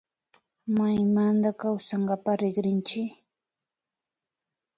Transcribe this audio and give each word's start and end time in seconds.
Maymanta 0.75 1.49
kawsankapak 1.59 2.35
rikrinkichi 2.41 3.01